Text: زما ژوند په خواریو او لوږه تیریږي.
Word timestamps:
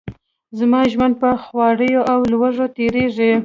زما 0.57 0.81
ژوند 0.91 1.13
په 1.21 1.29
خواریو 1.43 2.01
او 2.11 2.19
لوږه 2.31 2.67
تیریږي. 2.75 3.31